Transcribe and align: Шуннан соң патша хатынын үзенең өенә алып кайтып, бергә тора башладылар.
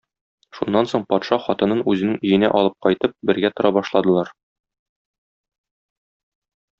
Шуннан 0.59 0.87
соң 0.93 1.03
патша 1.13 1.37
хатынын 1.47 1.83
үзенең 1.93 2.15
өенә 2.29 2.49
алып 2.61 2.77
кайтып, 2.87 3.13
бергә 3.31 3.53
тора 3.59 3.75
башладылар. 3.79 4.35